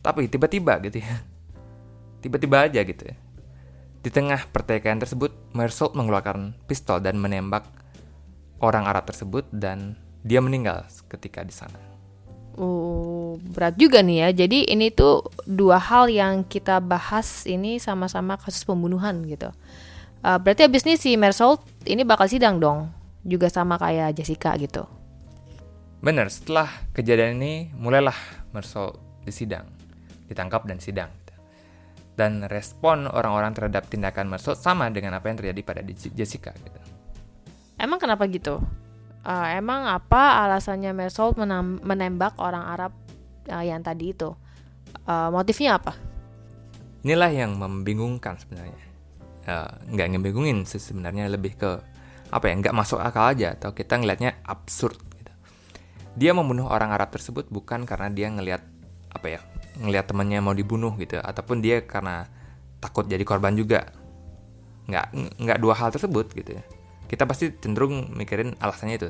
tapi 0.00 0.30
tiba-tiba 0.30 0.80
gitu 0.86 1.04
ya 1.04 1.20
tiba-tiba 2.24 2.70
aja 2.70 2.80
gitu 2.80 3.02
ya 3.04 3.16
di 4.00 4.08
tengah 4.08 4.48
pertikaian 4.48 4.96
tersebut, 4.96 5.52
Mersault 5.52 5.92
mengeluarkan 5.92 6.56
pistol 6.64 7.04
dan 7.04 7.20
menembak 7.20 7.68
orang 8.64 8.88
Arab 8.88 9.04
tersebut 9.04 9.48
dan 9.52 9.96
dia 10.24 10.40
meninggal 10.40 10.88
ketika 11.08 11.44
di 11.44 11.52
sana. 11.52 11.80
Oh, 12.56 13.40
berat 13.40 13.76
juga 13.76 14.00
nih 14.04 14.28
ya. 14.28 14.44
Jadi 14.44 14.68
ini 14.68 14.92
tuh 14.92 15.24
dua 15.44 15.80
hal 15.80 16.08
yang 16.12 16.44
kita 16.44 16.80
bahas 16.80 17.44
ini 17.48 17.80
sama-sama 17.80 18.36
kasus 18.36 18.64
pembunuhan 18.64 19.24
gitu. 19.28 19.52
Uh, 20.20 20.36
berarti 20.36 20.68
abis 20.68 20.84
ini 20.84 20.94
si 21.00 21.16
Mersault 21.16 21.64
ini 21.88 22.04
bakal 22.04 22.28
sidang 22.28 22.60
dong, 22.60 22.92
juga 23.24 23.48
sama 23.48 23.80
kayak 23.80 24.16
Jessica 24.16 24.52
gitu. 24.60 24.84
Benar, 26.00 26.32
setelah 26.32 26.68
kejadian 26.96 27.40
ini 27.40 27.72
mulailah 27.76 28.16
Mersault 28.52 28.96
disidang, 29.24 29.68
ditangkap 30.28 30.64
dan 30.64 30.80
sidang. 30.80 31.12
Dan 32.20 32.44
respon 32.44 33.08
orang-orang 33.08 33.56
terhadap 33.56 33.88
tindakan 33.88 34.28
Mersault 34.28 34.60
sama 34.60 34.92
dengan 34.92 35.16
apa 35.16 35.32
yang 35.32 35.40
terjadi 35.40 35.60
pada 35.64 35.80
Jessica. 35.88 36.52
Gitu. 36.52 36.80
Emang 37.80 37.96
kenapa 37.96 38.28
gitu? 38.28 38.60
Uh, 39.24 39.48
emang 39.56 39.88
apa 39.88 40.44
alasannya 40.44 40.92
Mersault 40.92 41.40
menembak 41.80 42.36
orang 42.36 42.64
Arab 42.68 42.92
uh, 43.48 43.64
yang 43.64 43.80
tadi 43.80 44.12
itu? 44.12 44.36
Uh, 45.08 45.32
motifnya 45.32 45.80
apa? 45.80 45.96
Inilah 47.00 47.32
yang 47.32 47.56
membingungkan 47.56 48.36
sebenarnya. 48.36 48.84
Uh, 49.48 49.72
nggak 49.96 50.08
ngebingungin 50.12 50.68
sebenarnya 50.68 51.32
lebih 51.32 51.56
ke 51.56 51.80
apa 52.28 52.44
ya 52.44 52.54
nggak 52.60 52.76
masuk 52.76 53.00
akal 53.00 53.32
aja 53.32 53.56
atau 53.56 53.72
kita 53.72 53.96
ngelihatnya 53.96 54.44
absurd 54.44 55.10
dia 56.18 56.34
membunuh 56.34 56.66
orang 56.66 56.90
Arab 56.90 57.14
tersebut 57.14 57.46
bukan 57.52 57.86
karena 57.86 58.10
dia 58.10 58.28
ngelihat 58.30 58.62
apa 59.14 59.26
ya 59.26 59.40
ngelihat 59.80 60.12
temannya 60.12 60.44
mau 60.44 60.52
dibunuh 60.52 60.92
gitu. 61.00 61.18
Ataupun 61.18 61.64
dia 61.64 61.80
karena 61.82 62.28
takut 62.78 63.08
jadi 63.08 63.24
korban 63.24 63.56
juga. 63.56 63.88
Nggak 64.86 65.06
nggak 65.40 65.58
dua 65.58 65.74
hal 65.74 65.90
tersebut 65.90 66.30
gitu 66.36 66.60
ya. 66.60 66.62
Kita 67.08 67.26
pasti 67.26 67.50
cenderung 67.58 68.12
mikirin 68.14 68.54
alasannya 68.60 68.96
itu. 69.00 69.08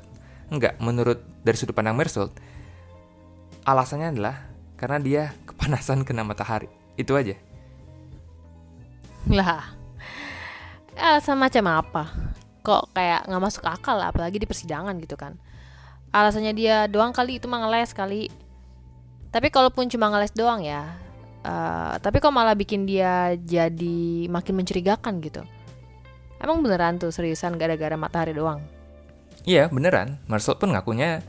Nggak 0.50 0.78
menurut 0.80 1.20
dari 1.42 1.56
sudut 1.58 1.74
pandang 1.74 1.98
Mersault 1.98 2.32
alasannya 3.64 4.16
adalah 4.16 4.36
karena 4.80 4.98
dia 5.00 5.22
kepanasan 5.48 6.06
kena 6.06 6.24
matahari. 6.24 6.68
Itu 6.96 7.16
aja. 7.16 7.36
Lah 9.28 9.76
alasan 11.00 11.40
macam 11.40 11.64
apa? 11.68 12.04
Kok 12.60 12.92
kayak 12.92 13.24
nggak 13.28 13.42
masuk 13.42 13.64
akal 13.64 13.96
apalagi 14.00 14.36
di 14.36 14.48
persidangan 14.48 14.96
gitu 15.00 15.16
kan. 15.16 15.36
Alasannya 16.10 16.52
dia 16.52 16.76
doang 16.90 17.14
kali 17.14 17.38
itu 17.38 17.46
mah 17.46 17.64
ngeles 17.64 17.94
kali 17.94 18.28
tapi 19.30 19.48
kalaupun 19.48 19.86
cuma 19.86 20.10
ngeles 20.10 20.34
doang 20.34 20.62
ya 20.62 20.94
uh, 21.44 21.94
tapi 22.00 22.20
kok 22.20 22.32
malah 22.34 22.56
bikin 22.56 22.84
dia 22.84 23.34
jadi 23.36 24.28
makin 24.28 24.60
mencurigakan 24.60 25.20
gitu? 25.24 25.42
Emang 26.40 26.64
beneran 26.64 26.96
tuh 26.96 27.12
seriusan 27.12 27.60
gara-gara 27.60 27.92
matahari 28.00 28.32
doang? 28.32 28.64
Iya 29.44 29.68
beneran. 29.68 30.16
Marcel 30.24 30.56
pun 30.56 30.72
ngakunya 30.72 31.20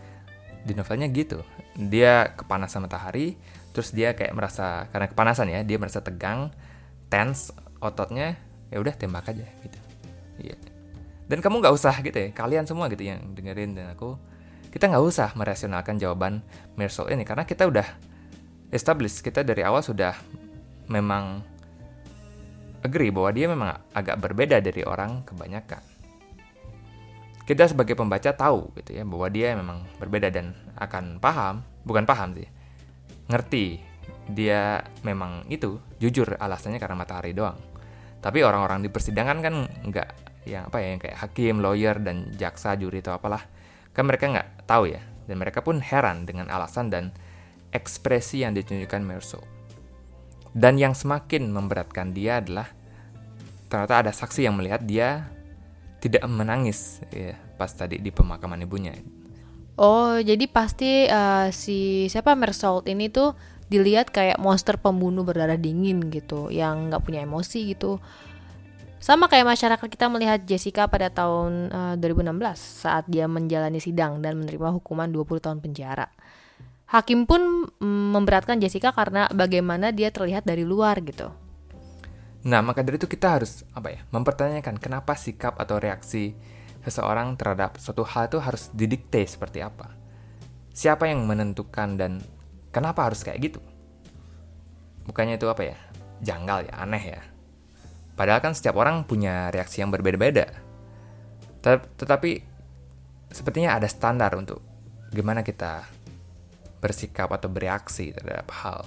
di 0.63 0.71
novelnya 0.71 1.11
gitu. 1.11 1.43
Dia 1.75 2.31
kepanasan 2.35 2.87
matahari 2.87 3.35
terus 3.71 3.95
dia 3.95 4.11
kayak 4.15 4.35
merasa 4.35 4.87
karena 4.91 5.07
kepanasan 5.07 5.47
ya 5.47 5.63
dia 5.63 5.79
merasa 5.79 6.03
tegang 6.03 6.51
tense 7.07 7.55
ototnya 7.79 8.35
ya 8.71 8.79
udah 8.79 8.95
tembak 8.95 9.27
aja 9.31 9.47
gitu. 9.63 9.79
Iya. 10.39 10.55
Dan 11.27 11.39
kamu 11.39 11.63
nggak 11.63 11.75
usah 11.75 11.95
gitu 12.03 12.15
ya 12.15 12.29
kalian 12.35 12.67
semua 12.67 12.91
gitu 12.91 13.03
yang 13.03 13.19
dengerin 13.35 13.75
dan 13.75 13.95
aku 13.95 14.19
kita 14.71 14.87
nggak 14.87 15.03
usah 15.03 15.29
merasionalkan 15.35 15.99
jawaban 15.99 16.39
Mersol 16.79 17.11
ini 17.11 17.27
karena 17.27 17.43
kita 17.43 17.67
udah 17.67 17.85
establish 18.71 19.19
kita 19.19 19.43
dari 19.43 19.67
awal 19.67 19.83
sudah 19.83 20.15
memang 20.87 21.43
agree 22.81 23.11
bahwa 23.11 23.29
dia 23.35 23.45
memang 23.51 23.69
agak 23.91 24.17
berbeda 24.17 24.63
dari 24.63 24.81
orang 24.87 25.27
kebanyakan. 25.27 25.83
Kita 27.43 27.67
sebagai 27.67 27.99
pembaca 27.99 28.31
tahu 28.31 28.71
gitu 28.79 28.95
ya 28.95 29.03
bahwa 29.03 29.27
dia 29.27 29.53
memang 29.59 29.83
berbeda 29.99 30.31
dan 30.31 30.55
akan 30.79 31.19
paham 31.19 31.67
bukan 31.83 32.07
paham 32.07 32.31
sih 32.31 32.47
ngerti 33.27 33.83
dia 34.31 34.79
memang 35.03 35.47
itu 35.51 35.79
jujur 35.99 36.39
alasannya 36.39 36.79
karena 36.79 36.95
matahari 36.95 37.35
doang. 37.35 37.59
Tapi 38.21 38.45
orang-orang 38.45 38.85
di 38.85 38.89
persidangan 38.93 39.37
kan 39.43 39.55
nggak 39.67 40.09
yang 40.47 40.69
apa 40.69 40.77
ya 40.79 40.87
yang 40.95 41.01
kayak 41.01 41.17
hakim, 41.19 41.59
lawyer 41.59 41.97
dan 41.99 42.31
jaksa, 42.37 42.77
juri 42.77 43.01
atau 43.01 43.17
apalah 43.17 43.43
kan 43.91 44.07
mereka 44.07 44.31
nggak 44.31 44.67
tahu 44.67 44.91
ya 44.91 45.01
dan 45.27 45.35
mereka 45.39 45.63
pun 45.63 45.79
heran 45.79 46.27
dengan 46.27 46.47
alasan 46.51 46.91
dan 46.91 47.15
ekspresi 47.71 48.43
yang 48.43 48.51
ditunjukkan 48.55 49.01
Merso. 49.03 49.39
Dan 50.51 50.75
yang 50.75 50.91
semakin 50.91 51.47
memberatkan 51.47 52.11
dia 52.11 52.43
adalah 52.43 52.67
ternyata 53.71 54.03
ada 54.03 54.11
saksi 54.11 54.43
yang 54.43 54.59
melihat 54.59 54.83
dia 54.83 55.31
tidak 56.03 56.27
menangis 56.27 56.99
ya 57.07 57.39
pas 57.55 57.71
tadi 57.71 58.03
di 58.03 58.11
pemakaman 58.11 58.59
ibunya. 58.67 58.91
Oh, 59.79 60.19
jadi 60.19 60.43
pasti 60.51 61.07
uh, 61.07 61.47
si 61.55 62.11
siapa 62.11 62.35
Mersault 62.35 62.83
ini 62.91 63.07
tuh 63.07 63.31
dilihat 63.71 64.11
kayak 64.11 64.35
monster 64.35 64.75
pembunuh 64.75 65.23
berdarah 65.23 65.55
dingin 65.55 66.11
gitu 66.11 66.51
yang 66.51 66.91
nggak 66.91 67.07
punya 67.07 67.23
emosi 67.23 67.71
gitu 67.71 68.03
sama 69.01 69.25
kayak 69.25 69.49
masyarakat 69.57 69.87
kita 69.89 70.05
melihat 70.13 70.39
Jessica 70.45 70.85
pada 70.85 71.09
tahun 71.09 71.73
uh, 71.73 71.97
eh, 71.97 72.21
2016 72.21 72.85
saat 72.85 73.09
dia 73.09 73.25
menjalani 73.25 73.81
sidang 73.81 74.21
dan 74.21 74.37
menerima 74.37 74.77
hukuman 74.77 75.09
20 75.09 75.41
tahun 75.41 75.57
penjara. 75.59 76.07
Hakim 76.85 77.25
pun 77.25 77.65
mm, 77.81 78.07
memberatkan 78.13 78.61
Jessica 78.61 78.93
karena 78.93 79.25
bagaimana 79.33 79.89
dia 79.89 80.13
terlihat 80.13 80.45
dari 80.45 80.61
luar 80.61 81.01
gitu. 81.01 81.33
Nah, 82.45 82.61
maka 82.61 82.85
dari 82.85 83.01
itu 83.01 83.09
kita 83.09 83.41
harus 83.41 83.65
apa 83.73 83.89
ya? 83.89 84.05
Mempertanyakan 84.13 84.77
kenapa 84.77 85.17
sikap 85.17 85.57
atau 85.57 85.81
reaksi 85.81 86.37
seseorang 86.85 87.33
terhadap 87.35 87.81
suatu 87.81 88.05
hal 88.05 88.29
itu 88.29 88.37
harus 88.37 88.69
didikte 88.73 89.25
seperti 89.25 89.65
apa. 89.65 89.97
Siapa 90.73 91.09
yang 91.09 91.25
menentukan 91.25 91.97
dan 91.97 92.21
Kenapa 92.71 93.03
harus 93.03 93.19
kayak 93.19 93.51
gitu? 93.51 93.59
Bukannya 95.03 95.35
itu 95.35 95.47
apa 95.51 95.75
ya? 95.75 95.77
Janggal 96.23 96.71
ya, 96.71 96.73
aneh 96.79 97.03
ya. 97.03 97.21
Padahal 98.21 98.37
kan 98.37 98.53
setiap 98.53 98.77
orang 98.77 99.01
punya 99.01 99.49
reaksi 99.49 99.81
yang 99.81 99.89
berbeda-beda. 99.89 100.45
Tetapi 101.97 102.31
sepertinya 103.33 103.73
ada 103.81 103.89
standar 103.89 104.37
untuk 104.37 104.61
gimana 105.09 105.41
kita 105.41 105.89
bersikap 106.77 107.33
atau 107.33 107.49
bereaksi 107.49 108.13
terhadap 108.13 108.45
hal. 108.61 108.85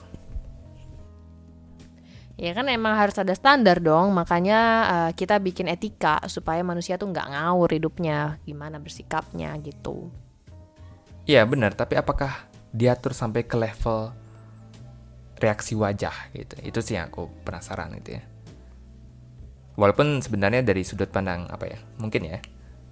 Ya 2.39 2.55
kan 2.55 2.71
emang 2.71 2.95
harus 2.95 3.19
ada 3.19 3.35
standar 3.35 3.83
dong, 3.83 4.15
makanya 4.15 4.61
uh, 4.87 5.11
kita 5.11 5.43
bikin 5.43 5.67
etika 5.67 6.23
supaya 6.31 6.63
manusia 6.63 6.95
tuh 6.95 7.11
nggak 7.11 7.35
ngawur 7.35 7.75
hidupnya, 7.75 8.39
gimana 8.47 8.79
bersikapnya 8.79 9.51
gitu. 9.67 10.15
Iya 11.27 11.43
benar, 11.43 11.75
tapi 11.75 11.99
apakah 11.99 12.47
diatur 12.71 13.11
sampai 13.11 13.43
ke 13.43 13.59
level 13.59 14.15
reaksi 15.43 15.75
wajah 15.75 16.31
gitu. 16.39 16.55
Itu 16.63 16.79
sih 16.87 16.95
yang 16.95 17.11
aku 17.11 17.27
penasaran 17.43 17.91
gitu 17.99 18.23
ya. 18.23 18.23
Walaupun 19.75 20.23
sebenarnya 20.23 20.63
dari 20.63 20.87
sudut 20.87 21.11
pandang 21.11 21.51
apa 21.51 21.67
ya, 21.67 21.79
mungkin 21.99 22.23
ya, 22.31 22.39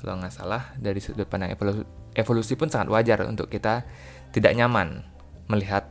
kalau 0.02 0.18
nggak 0.18 0.34
salah 0.34 0.74
dari 0.74 0.98
sudut 0.98 1.30
pandang 1.30 1.54
evolusi, 1.54 1.86
evolusi 2.18 2.52
pun 2.58 2.66
sangat 2.66 2.90
wajar 2.90 3.22
untuk 3.22 3.46
kita 3.46 3.86
tidak 4.34 4.52
nyaman 4.58 5.06
melihat 5.46 5.86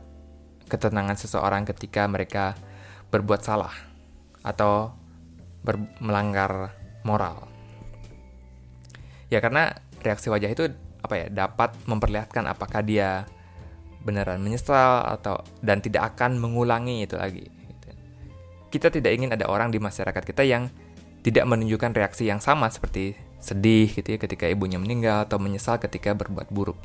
ketenangan 0.68 1.16
seseorang 1.16 1.64
ketika 1.64 2.04
mereka 2.04 2.52
berbuat 3.08 3.40
salah 3.40 3.72
atau 4.44 4.92
ber, 5.64 5.80
melanggar 6.02 6.76
moral. 7.08 7.48
Ya 9.32 9.40
karena 9.40 9.72
reaksi 10.04 10.28
wajah 10.28 10.50
itu 10.52 10.68
apa 11.00 11.14
ya 11.16 11.26
dapat 11.32 11.72
memperlihatkan 11.88 12.44
apakah 12.44 12.84
dia 12.84 13.24
beneran 14.02 14.42
menyesal 14.42 15.06
atau 15.08 15.40
dan 15.62 15.80
tidak 15.80 16.14
akan 16.14 16.36
mengulangi 16.36 17.06
itu 17.06 17.16
lagi. 17.16 17.46
Gitu. 17.48 17.88
Kita 18.68 18.92
tidak 18.92 19.12
ingin 19.14 19.30
ada 19.32 19.48
orang 19.48 19.70
di 19.70 19.78
masyarakat 19.78 20.20
kita 20.20 20.42
yang 20.44 20.68
tidak 21.22 21.46
menunjukkan 21.46 21.94
reaksi 21.94 22.28
yang 22.28 22.42
sama 22.42 22.68
seperti 22.68 23.14
sedih 23.42 23.90
gitu 23.90 24.14
ya 24.14 24.18
ketika 24.18 24.46
ibunya 24.46 24.78
meninggal 24.78 25.26
atau 25.26 25.38
menyesal 25.38 25.78
ketika 25.78 26.14
berbuat 26.14 26.50
buruk. 26.50 26.78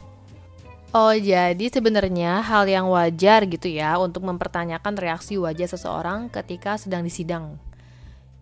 Oh, 0.95 1.11
jadi 1.13 1.61
sebenarnya 1.67 2.41
hal 2.41 2.65
yang 2.65 2.87
wajar 2.89 3.43
gitu 3.45 3.67
ya 3.67 3.99
untuk 3.99 4.23
mempertanyakan 4.23 4.95
reaksi 4.95 5.35
wajah 5.35 5.67
seseorang 5.67 6.31
ketika 6.31 6.79
sedang 6.79 7.03
disidang. 7.03 7.59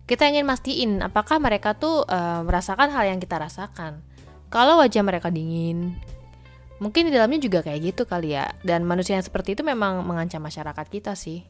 Kita 0.06 0.30
ingin 0.30 0.46
mastiin 0.46 1.02
apakah 1.02 1.42
mereka 1.42 1.74
tuh 1.74 2.06
uh, 2.06 2.46
merasakan 2.46 2.94
hal 2.94 3.10
yang 3.10 3.18
kita 3.18 3.42
rasakan. 3.42 3.98
Kalau 4.46 4.78
wajah 4.78 5.02
mereka 5.02 5.34
dingin, 5.34 5.98
Mungkin 6.76 7.08
di 7.08 7.12
dalamnya 7.12 7.40
juga 7.40 7.64
kayak 7.64 7.80
gitu 7.92 8.02
kali 8.04 8.36
ya. 8.36 8.52
Dan 8.60 8.84
manusia 8.84 9.16
yang 9.16 9.24
seperti 9.24 9.56
itu 9.56 9.64
memang 9.64 10.04
mengancam 10.04 10.44
masyarakat 10.44 10.86
kita 10.92 11.16
sih. 11.16 11.40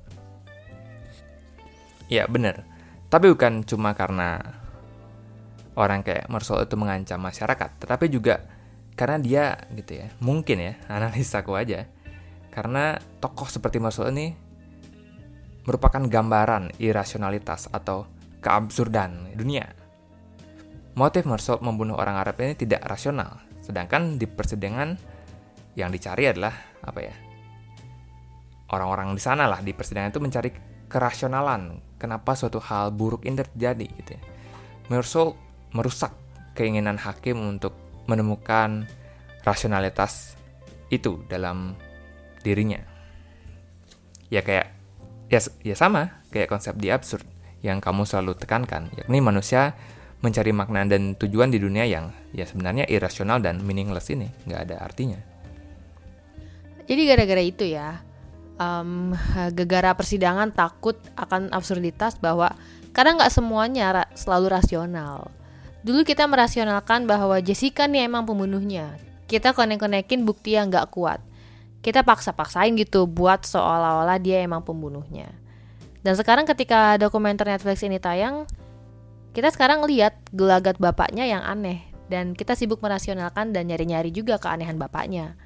Ya 2.06 2.30
bener. 2.30 2.62
Tapi 3.06 3.30
bukan 3.30 3.62
cuma 3.62 3.94
karena 3.94 4.42
orang 5.78 6.02
kayak 6.02 6.26
Marcel 6.26 6.64
itu 6.66 6.74
mengancam 6.74 7.22
masyarakat. 7.22 7.70
Tetapi 7.78 8.06
juga 8.10 8.42
karena 8.98 9.16
dia 9.22 9.44
gitu 9.74 10.02
ya. 10.02 10.06
Mungkin 10.18 10.58
ya, 10.58 10.72
analisaku 10.96 11.54
aja. 11.54 11.86
Karena 12.50 12.96
tokoh 13.20 13.46
seperti 13.46 13.78
Marcel 13.78 14.10
ini 14.10 14.32
merupakan 15.66 16.00
gambaran 16.00 16.78
irasionalitas 16.78 17.68
atau 17.70 18.06
keabsurdan 18.40 19.34
dunia. 19.34 19.66
Motif 20.96 21.28
Marcel 21.28 21.60
membunuh 21.60 21.98
orang 21.98 22.16
Arab 22.16 22.40
ini 22.40 22.56
tidak 22.56 22.80
rasional. 22.88 23.44
Sedangkan 23.60 24.16
di 24.16 24.24
persidangan 24.24 24.96
yang 25.76 25.92
dicari 25.92 26.24
adalah 26.32 26.54
apa 26.80 27.00
ya 27.04 27.14
orang-orang 28.72 29.14
di 29.14 29.22
sana 29.22 29.46
lah 29.46 29.60
di 29.62 29.70
persidangan 29.76 30.10
itu 30.10 30.20
mencari 30.22 30.50
kerasionalan. 30.86 31.82
Kenapa 31.96 32.36
suatu 32.36 32.60
hal 32.60 32.92
buruk 32.92 33.24
ini 33.24 33.40
terjadi 33.40 33.86
gitu 33.88 34.10
ya. 34.16 34.22
Merusak 35.72 36.12
keinginan 36.56 36.96
hakim 36.96 37.36
untuk 37.42 37.76
menemukan 38.06 38.86
rasionalitas 39.42 40.38
itu 40.88 41.22
dalam 41.26 41.74
dirinya. 42.46 42.80
Ya 44.30 44.42
kayak 44.42 44.72
ya 45.26 45.40
ya 45.62 45.74
sama 45.74 46.22
kayak 46.30 46.50
konsep 46.50 46.78
di 46.78 46.90
absurd 46.90 47.26
yang 47.66 47.82
kamu 47.82 48.06
selalu 48.06 48.38
tekankan 48.38 48.94
yakni 48.94 49.18
manusia 49.18 49.74
mencari 50.22 50.54
makna 50.54 50.86
dan 50.86 51.18
tujuan 51.18 51.50
di 51.50 51.58
dunia 51.58 51.84
yang 51.84 52.14
ya 52.32 52.46
sebenarnya 52.46 52.86
irasional 52.88 53.42
dan 53.42 53.60
meaningless 53.62 54.08
ini 54.10 54.30
nggak 54.46 54.60
ada 54.70 54.76
artinya. 54.80 55.20
Jadi 56.86 57.02
gara-gara 57.02 57.42
itu 57.42 57.66
ya, 57.66 57.98
um, 58.56 59.12
gegara 59.52 59.92
persidangan 59.96 60.52
takut 60.52 60.96
akan 61.16 61.52
absurditas 61.52 62.16
bahwa 62.20 62.52
kadang 62.92 63.20
nggak 63.20 63.32
semuanya 63.32 63.86
ra 63.92 64.04
selalu 64.16 64.52
rasional. 64.52 65.28
Dulu 65.86 66.02
kita 66.02 66.26
merasionalkan 66.26 67.06
bahwa 67.06 67.38
Jessica 67.38 67.86
nih 67.86 68.10
emang 68.10 68.26
pembunuhnya. 68.26 68.98
Kita 69.30 69.54
konek-konekin 69.54 70.26
bukti 70.26 70.58
yang 70.58 70.70
nggak 70.70 70.90
kuat. 70.90 71.20
kita 71.86 72.02
paksa-paksain 72.02 72.74
gitu 72.74 73.06
buat 73.06 73.46
seolah-olah 73.46 74.18
dia 74.18 74.42
emang 74.42 74.66
pembunuhnya. 74.66 75.30
Dan 76.02 76.18
sekarang 76.18 76.42
ketika 76.42 76.98
dokumenter 76.98 77.46
Netflix 77.46 77.86
ini 77.86 78.02
tayang, 78.02 78.42
kita 79.30 79.54
sekarang 79.54 79.86
lihat 79.86 80.18
gelagat 80.34 80.82
bapaknya 80.82 81.30
yang 81.30 81.46
aneh 81.46 81.86
dan 82.10 82.34
kita 82.34 82.58
sibuk 82.58 82.82
merasionalkan 82.82 83.54
dan 83.54 83.70
nyari-nyari 83.70 84.10
juga 84.10 84.34
keanehan 84.42 84.82
bapaknya. 84.82 85.38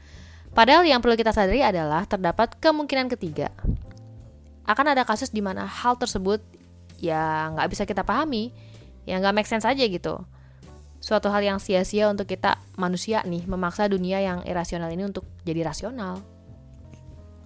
Padahal 0.50 0.82
yang 0.82 0.98
perlu 0.98 1.14
kita 1.14 1.30
sadari 1.30 1.62
adalah 1.62 2.04
terdapat 2.04 2.58
kemungkinan 2.58 3.06
ketiga. 3.14 3.54
Akan 4.66 4.86
ada 4.90 5.06
kasus 5.06 5.30
di 5.30 5.42
mana 5.42 5.66
hal 5.66 5.98
tersebut 5.98 6.42
ya 7.00 7.48
nggak 7.54 7.68
bisa 7.70 7.82
kita 7.88 8.04
pahami, 8.04 8.52
ya 9.08 9.16
nggak 9.18 9.34
make 9.34 9.48
sense 9.48 9.64
aja 9.64 9.82
gitu 9.86 10.20
suatu 11.00 11.32
hal 11.32 11.40
yang 11.40 11.58
sia-sia 11.58 12.12
untuk 12.12 12.28
kita 12.28 12.60
manusia 12.76 13.24
nih 13.24 13.48
memaksa 13.48 13.88
dunia 13.88 14.20
yang 14.20 14.44
irasional 14.44 14.92
ini 14.92 15.08
untuk 15.08 15.24
jadi 15.42 15.64
rasional. 15.64 16.20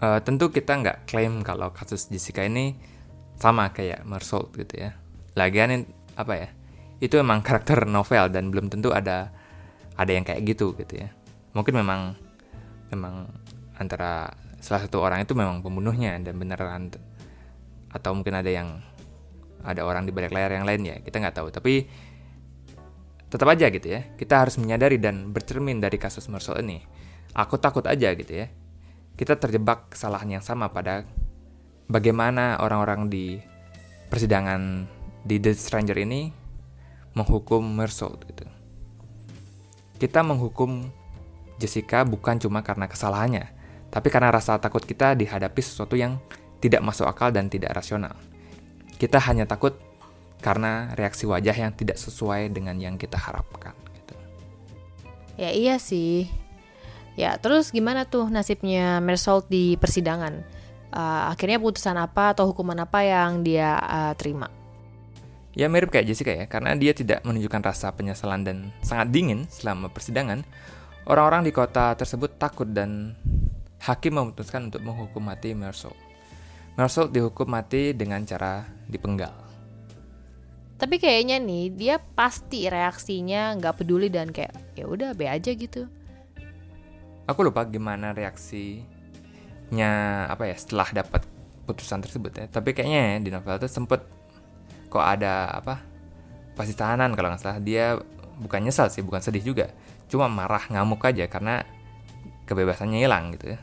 Uh, 0.03 0.19
tentu 0.27 0.51
kita 0.51 0.75
nggak 0.75 1.07
klaim 1.07 1.41
kalau 1.47 1.71
kasus 1.71 2.11
Jessica 2.11 2.43
ini 2.43 2.75
sama 3.39 3.71
kayak 3.71 4.03
Mersault 4.03 4.51
gitu 4.59 4.91
ya. 4.91 4.99
Lagian 5.39 5.87
apa 6.19 6.35
ya? 6.35 6.49
Itu 6.99 7.23
emang 7.23 7.47
karakter 7.47 7.87
novel 7.87 8.27
dan 8.35 8.51
belum 8.51 8.69
tentu 8.75 8.91
ada 8.91 9.31
ada 9.95 10.11
yang 10.11 10.27
kayak 10.27 10.43
gitu 10.51 10.75
gitu 10.75 11.07
ya. 11.07 11.09
Mungkin 11.55 11.79
memang 11.79 12.19
memang 12.95 13.29
antara 13.77 14.31
salah 14.63 14.87
satu 14.87 15.03
orang 15.03 15.27
itu 15.27 15.35
memang 15.37 15.61
pembunuhnya 15.61 16.17
dan 16.23 16.39
beneran 16.39 16.95
atau 17.91 18.11
mungkin 18.15 18.39
ada 18.39 18.49
yang 18.49 18.81
ada 19.67 19.83
orang 19.83 20.09
di 20.09 20.13
balik 20.15 20.33
layar 20.33 20.55
yang 20.57 20.65
lain 20.65 20.83
ya 20.87 20.97
kita 21.03 21.21
nggak 21.21 21.37
tahu 21.37 21.49
tapi 21.53 21.85
tetap 23.35 23.51
aja 23.51 23.67
gitu 23.67 23.91
ya, 23.91 24.07
kita 24.15 24.47
harus 24.47 24.55
menyadari 24.63 24.95
dan 24.95 25.35
bercermin 25.35 25.83
dari 25.83 25.99
kasus 25.99 26.31
Marcel 26.31 26.63
ini. 26.63 26.87
Aku 27.35 27.59
takut 27.59 27.83
aja 27.83 28.15
gitu 28.15 28.31
ya. 28.31 28.47
Kita 29.19 29.35
terjebak 29.35 29.91
kesalahan 29.91 30.39
yang 30.39 30.45
sama 30.47 30.71
pada 30.71 31.03
bagaimana 31.91 32.63
orang-orang 32.63 33.11
di 33.11 33.43
persidangan 34.07 34.87
di 35.27 35.43
The 35.43 35.51
Stranger 35.51 35.99
ini 35.99 36.31
menghukum 37.19 37.67
Marcel 37.75 38.15
gitu. 38.23 38.47
Kita 39.99 40.23
menghukum 40.23 40.87
Jessica 41.59 42.03
bukan 42.03 42.39
cuma 42.43 42.61
karena 42.67 42.91
kesalahannya, 42.91 43.51
tapi 43.95 44.11
karena 44.11 44.35
rasa 44.35 44.59
takut 44.59 44.83
kita 44.83 45.15
dihadapi 45.15 45.61
sesuatu 45.63 45.95
yang 45.95 46.19
tidak 46.59 46.83
masuk 46.83 47.07
akal 47.07 47.31
dan 47.31 47.47
tidak 47.47 47.77
rasional. 47.77 48.17
Kita 48.99 49.21
hanya 49.23 49.45
takut 49.47 49.79
karena 50.43 50.93
reaksi 50.99 51.25
wajah 51.25 51.57
yang 51.57 51.73
tidak 51.73 51.97
sesuai 51.97 52.53
dengan 52.53 52.77
yang 52.77 52.99
kita 53.01 53.17
harapkan. 53.17 53.73
Gitu. 53.97 54.15
Ya 55.41 55.51
iya 55.55 55.77
sih. 55.81 56.29
Ya 57.15 57.39
terus 57.39 57.71
gimana 57.71 58.05
tuh 58.05 58.27
nasibnya 58.27 58.99
Mersault 58.99 59.47
di 59.47 59.79
persidangan? 59.79 60.43
Uh, 60.95 61.31
akhirnya 61.31 61.59
putusan 61.59 61.99
apa 61.99 62.35
atau 62.35 62.51
hukuman 62.51 62.79
apa 62.83 63.03
yang 63.03 63.43
dia 63.43 63.79
uh, 63.83 64.15
terima? 64.15 64.47
Ya 65.55 65.71
mirip 65.71 65.95
kayak 65.95 66.11
Jessica 66.11 66.35
ya, 66.35 66.51
karena 66.51 66.75
dia 66.75 66.91
tidak 66.91 67.23
menunjukkan 67.23 67.63
rasa 67.63 67.95
penyesalan 67.95 68.43
dan 68.43 68.57
sangat 68.83 69.15
dingin 69.15 69.47
selama 69.47 69.87
persidangan. 69.87 70.43
Orang-orang 71.05 71.45
di 71.45 71.53
kota 71.53 71.93
tersebut 71.93 72.41
takut 72.41 72.65
dan 72.65 73.13
hakim 73.85 74.17
memutuskan 74.17 74.73
untuk 74.73 74.81
menghukum 74.81 75.21
mati 75.21 75.53
Mersault. 75.53 75.93
Mersault 76.81 77.13
dihukum 77.13 77.45
mati 77.45 77.93
dengan 77.93 78.25
cara 78.25 78.65
dipenggal. 78.89 79.37
Tapi 80.81 80.97
kayaknya 80.97 81.37
nih 81.45 81.69
dia 81.77 81.97
pasti 82.01 82.65
reaksinya 82.73 83.53
nggak 83.61 83.85
peduli 83.85 84.09
dan 84.09 84.33
kayak 84.33 84.57
ya 84.75 84.89
udah 84.89 85.13
be 85.13 85.29
aja 85.29 85.53
gitu. 85.53 85.85
Aku 87.29 87.45
lupa 87.45 87.69
gimana 87.69 88.17
reaksinya 88.17 89.93
apa 90.33 90.49
ya 90.49 90.57
setelah 90.57 90.89
dapat 91.05 91.21
putusan 91.69 92.01
tersebut 92.01 92.33
ya. 92.33 92.45
Tapi 92.49 92.73
kayaknya 92.73 93.21
ya, 93.21 93.21
di 93.21 93.29
novel 93.29 93.61
itu 93.61 93.69
sempet 93.69 94.01
kok 94.89 95.05
ada 95.05 95.53
apa 95.53 95.85
pasti 96.57 96.73
tahanan 96.73 97.13
kalau 97.13 97.29
nggak 97.29 97.43
salah 97.43 97.61
dia 97.61 97.99
bukan 98.39 98.63
nyesal 98.63 98.87
sih 98.89 99.03
bukan 99.03 99.19
sedih 99.19 99.43
juga 99.43 99.75
cuma 100.11 100.31
marah 100.31 100.65
ngamuk 100.71 101.03
aja 101.05 101.27
karena 101.27 101.65
kebebasannya 102.49 103.03
hilang 103.03 103.35
gitu 103.37 103.57
ya. 103.57 103.59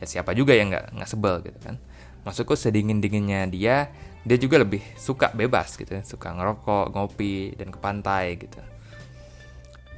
Ya 0.00 0.06
siapa 0.06 0.34
juga 0.34 0.52
yang 0.56 0.72
nggak 0.72 0.96
nggak 0.96 1.08
sebel 1.08 1.44
gitu 1.44 1.58
kan. 1.62 1.76
Maksudku 2.24 2.56
sedingin 2.56 3.04
dinginnya 3.04 3.44
dia 3.48 3.92
dia 4.24 4.36
juga 4.40 4.60
lebih 4.64 4.80
suka 4.96 5.28
bebas 5.36 5.76
gitu 5.76 6.00
suka 6.00 6.32
ngerokok 6.32 6.96
ngopi 6.96 7.52
dan 7.56 7.68
ke 7.68 7.78
pantai 7.78 8.40
gitu. 8.40 8.60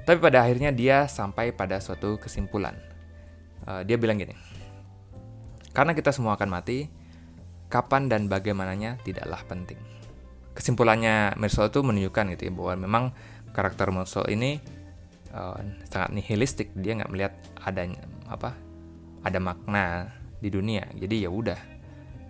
Tapi 0.06 0.18
pada 0.22 0.46
akhirnya 0.46 0.70
dia 0.70 1.10
sampai 1.10 1.50
pada 1.50 1.78
suatu 1.82 2.18
kesimpulan. 2.18 2.74
Uh, 3.66 3.82
dia 3.82 3.98
bilang 3.98 4.14
gini 4.14 4.56
karena 5.76 5.92
kita 5.92 6.08
semua 6.08 6.40
akan 6.40 6.48
mati 6.48 6.88
kapan 7.68 8.08
dan 8.08 8.32
bagaimananya 8.32 8.96
tidaklah 9.04 9.44
penting. 9.44 9.76
Kesimpulannya 10.56 11.36
Mersol 11.36 11.68
itu 11.68 11.84
menunjukkan 11.84 12.32
gitu 12.32 12.48
ya 12.48 12.52
bahwa 12.56 12.74
memang 12.80 13.04
karakter 13.52 13.92
Mersol 13.92 14.24
ini 14.32 14.56
uh, 15.32 15.58
sangat 15.88 16.10
nihilistik. 16.14 16.70
Dia 16.76 16.98
nggak 16.98 17.10
melihat 17.10 17.32
adanya 17.62 18.02
apa 18.30 18.54
ada 19.26 19.38
makna 19.42 20.10
di 20.38 20.52
dunia. 20.52 20.86
Jadi 20.94 21.26
ya 21.26 21.30
udah 21.32 21.58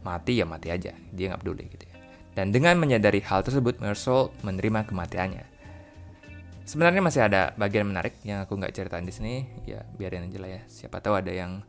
mati 0.06 0.40
ya 0.40 0.46
mati 0.48 0.72
aja. 0.72 0.94
Dia 1.12 1.32
nggak 1.32 1.40
peduli 1.42 1.64
gitu 1.68 1.84
ya. 1.84 1.96
Dan 2.36 2.52
dengan 2.52 2.76
menyadari 2.76 3.24
hal 3.24 3.40
tersebut 3.44 3.80
Mersol 3.80 4.32
menerima 4.44 4.88
kematiannya. 4.88 5.44
Sebenarnya 6.66 7.00
masih 7.00 7.22
ada 7.24 7.54
bagian 7.54 7.86
menarik 7.86 8.18
yang 8.26 8.42
aku 8.42 8.58
nggak 8.58 8.74
ceritain 8.74 9.06
di 9.06 9.14
sini. 9.14 9.34
Ya 9.64 9.84
biarin 9.96 10.28
aja 10.28 10.38
lah 10.40 10.50
ya. 10.50 10.62
Siapa 10.68 11.00
tahu 11.00 11.16
ada 11.16 11.32
yang 11.32 11.64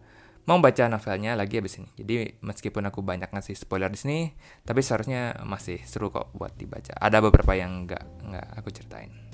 mau 0.48 0.58
baca 0.63 0.88
novelnya 0.88 1.36
lagi 1.36 1.60
abis 1.60 1.84
ini. 1.84 1.90
Jadi 2.00 2.16
meskipun 2.40 2.88
aku 2.88 3.04
banyak 3.04 3.32
ngasih 3.32 3.56
spoiler 3.56 3.92
di 3.92 4.00
sini 4.00 4.20
tapi 4.63 4.80
seharusnya 4.80 5.44
masih 5.44 5.84
seru 5.84 6.12
kok 6.12 6.32
buat 6.36 6.56
dibaca. 6.56 6.96
Ada 6.96 7.20
beberapa 7.20 7.52
yang 7.56 7.88
nggak 7.88 8.04
nggak 8.28 8.48
aku 8.60 8.70
ceritain 8.72 9.27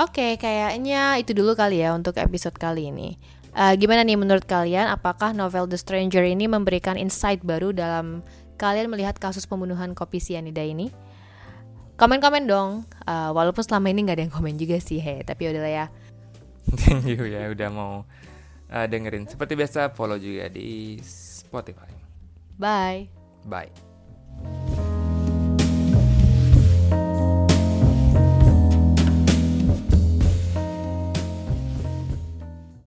Oke, 0.00 0.40
kayaknya 0.40 1.20
itu 1.20 1.36
dulu 1.36 1.52
kali 1.52 1.84
ya 1.84 1.92
untuk 1.92 2.16
episode 2.16 2.56
kali 2.56 2.88
ini. 2.88 3.20
Uh, 3.52 3.76
gimana 3.76 4.00
nih 4.00 4.16
menurut 4.16 4.48
kalian? 4.48 4.88
Apakah 4.88 5.36
novel 5.36 5.68
The 5.68 5.76
Stranger 5.76 6.24
ini 6.24 6.48
memberikan 6.48 6.96
insight 6.96 7.44
baru 7.44 7.76
dalam 7.76 8.24
kalian 8.56 8.88
melihat 8.88 9.20
kasus 9.20 9.44
pembunuhan 9.44 9.92
kopi 9.92 10.16
sianida 10.16 10.64
ini? 10.64 10.88
Komen-komen 12.00 12.48
dong. 12.48 12.88
Uh, 13.04 13.28
walaupun 13.36 13.60
selama 13.60 13.92
ini 13.92 14.08
nggak 14.08 14.16
ada 14.16 14.24
yang 14.24 14.32
komen 14.32 14.56
juga 14.56 14.80
sih, 14.80 15.04
he. 15.04 15.20
Tapi 15.20 15.52
udah 15.52 15.60
lah 15.60 15.72
ya. 15.84 15.86
Thank 16.80 17.04
you 17.04 17.28
ya 17.28 17.52
udah 17.52 17.68
mau 17.68 18.08
uh, 18.72 18.86
dengerin. 18.88 19.28
Seperti 19.28 19.52
biasa 19.52 19.92
follow 19.92 20.16
juga 20.16 20.48
di 20.48 20.96
Spotify. 21.04 21.92
Bye. 22.56 23.12
Bye. 23.44 23.89